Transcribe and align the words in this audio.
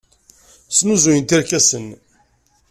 Snuzuyent 0.77 1.35
irkasen. 1.37 1.85